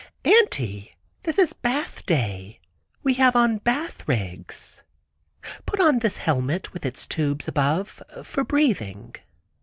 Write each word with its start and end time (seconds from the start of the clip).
"Auntie, 0.25 0.95
this 1.25 1.37
is 1.37 1.53
bathday. 1.53 2.57
We 3.03 3.13
have 3.13 3.35
on 3.35 3.59
bath 3.59 4.07
rigs. 4.07 4.81
Put 5.67 5.79
on 5.79 5.99
this 5.99 6.17
helmet 6.17 6.73
with 6.73 6.87
its 6.87 7.05
tubes 7.05 7.47
above 7.47 8.01
for 8.23 8.43
breathing." 8.43 9.13